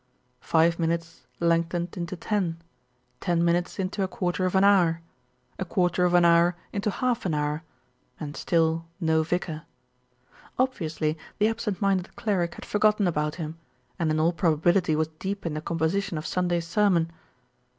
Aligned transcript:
Five 0.39 0.79
minutes 0.79 1.27
lengthened 1.39 1.95
into 1.95 2.15
ten, 2.15 2.57
ten 3.19 3.45
minutes 3.45 3.77
into 3.77 4.01
a 4.01 4.07
quarter 4.07 4.45
of 4.47 4.55
an 4.55 4.63
hour, 4.63 5.01
a 5.59 5.63
quarter 5.63 6.05
of 6.05 6.15
an 6.15 6.25
hour 6.25 6.55
into 6.73 6.89
half 6.89 7.23
an 7.23 7.35
hour, 7.35 7.61
and 8.19 8.35
still 8.35 8.87
no 8.99 9.21
vicar. 9.21 9.61
Obviously 10.57 11.19
the 11.37 11.47
absent 11.47 11.83
minded 11.83 12.15
cleric 12.15 12.55
had 12.55 12.65
forgotten 12.65 13.05
about 13.07 13.35
him, 13.35 13.59
and 13.99 14.09
in 14.09 14.19
all 14.19 14.33
probability 14.33 14.95
was 14.95 15.09
deep 15.19 15.45
in 15.45 15.53
the 15.53 15.61
composition 15.61 16.17
of 16.17 16.25
Sunday's 16.25 16.65
sermon. 16.65 17.11